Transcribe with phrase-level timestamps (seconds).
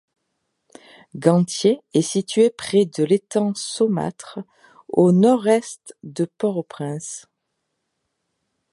[1.15, 4.43] Ganthier est située près du l'étang Saumâtre, à
[4.89, 7.27] au nord-est de Port-au-Prince.